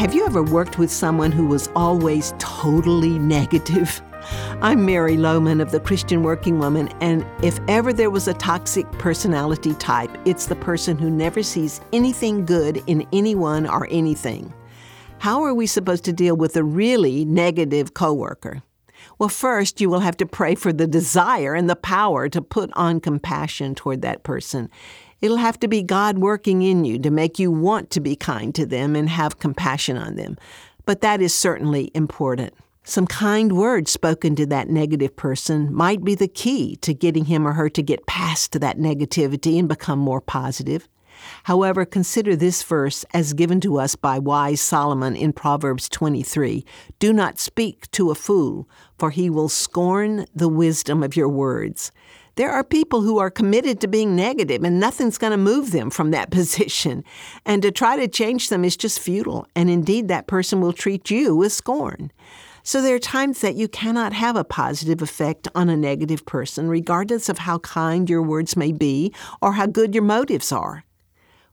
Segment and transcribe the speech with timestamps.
[0.00, 4.00] Have you ever worked with someone who was always totally negative?
[4.62, 8.90] I'm Mary Lowman of the Christian Working Woman, and if ever there was a toxic
[8.92, 14.54] personality type, it's the person who never sees anything good in anyone or anything.
[15.18, 18.62] How are we supposed to deal with a really negative coworker?
[19.18, 22.70] Well, first, you will have to pray for the desire and the power to put
[22.72, 24.70] on compassion toward that person.
[25.20, 28.54] It'll have to be God working in you to make you want to be kind
[28.54, 30.36] to them and have compassion on them.
[30.86, 32.54] But that is certainly important.
[32.84, 37.46] Some kind words spoken to that negative person might be the key to getting him
[37.46, 40.88] or her to get past that negativity and become more positive.
[41.44, 46.64] However, consider this verse as given to us by wise Solomon in Proverbs 23
[46.98, 51.92] Do not speak to a fool, for he will scorn the wisdom of your words.
[52.36, 55.90] There are people who are committed to being negative, and nothing's going to move them
[55.90, 57.04] from that position.
[57.44, 61.10] And to try to change them is just futile, and indeed, that person will treat
[61.10, 62.12] you with scorn.
[62.62, 66.68] So there are times that you cannot have a positive effect on a negative person,
[66.68, 70.84] regardless of how kind your words may be or how good your motives are.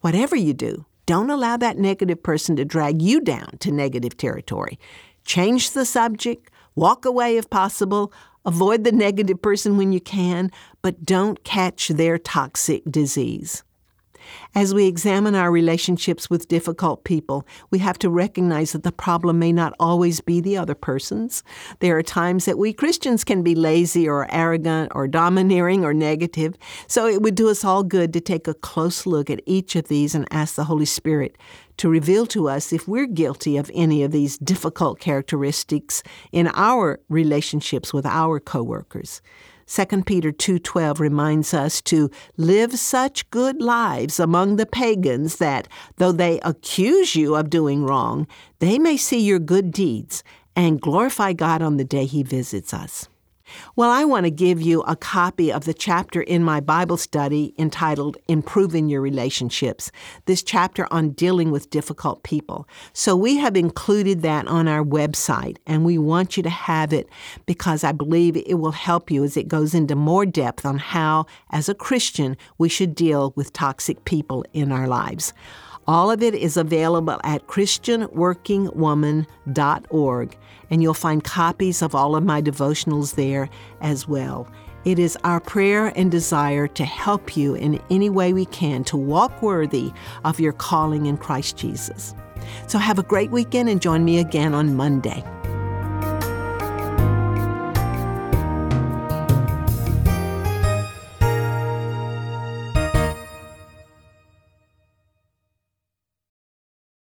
[0.00, 4.78] Whatever you do, don't allow that negative person to drag you down to negative territory.
[5.24, 8.12] Change the subject, walk away if possible,
[8.48, 13.62] avoid the negative person when you can, but don't catch their toxic disease.
[14.54, 19.38] As we examine our relationships with difficult people, we have to recognize that the problem
[19.38, 21.42] may not always be the other person's.
[21.80, 26.54] There are times that we Christians can be lazy or arrogant or domineering or negative.
[26.86, 29.88] So it would do us all good to take a close look at each of
[29.88, 31.36] these and ask the Holy Spirit
[31.78, 37.00] to reveal to us if we're guilty of any of these difficult characteristics in our
[37.08, 39.22] relationships with our coworkers.
[39.68, 46.10] 2 Peter 2:12 reminds us to live such good lives among the pagans that though
[46.10, 48.26] they accuse you of doing wrong,
[48.60, 50.24] they may see your good deeds
[50.56, 53.08] and glorify God on the day he visits us.
[53.76, 57.54] Well, I want to give you a copy of the chapter in my Bible study
[57.58, 59.90] entitled Improving Your Relationships,
[60.26, 62.68] this chapter on dealing with difficult people.
[62.92, 67.08] So we have included that on our website, and we want you to have it
[67.46, 71.26] because I believe it will help you as it goes into more depth on how,
[71.50, 75.32] as a Christian, we should deal with toxic people in our lives.
[75.88, 80.38] All of it is available at ChristianWorkingWoman.org,
[80.70, 83.48] and you'll find copies of all of my devotionals there
[83.80, 84.46] as well.
[84.84, 88.98] It is our prayer and desire to help you in any way we can to
[88.98, 89.90] walk worthy
[90.26, 92.14] of your calling in Christ Jesus.
[92.66, 95.24] So have a great weekend and join me again on Monday.